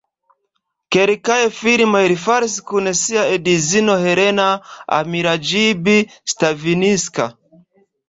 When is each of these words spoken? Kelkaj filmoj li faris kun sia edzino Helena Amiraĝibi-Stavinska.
Kelkaj 0.95 1.37
filmoj 1.57 2.01
li 2.13 2.15
faris 2.23 2.57
kun 2.73 2.91
sia 3.03 3.27
edzino 3.37 4.01
Helena 4.07 4.49
Amiraĝibi-Stavinska. 5.01 7.33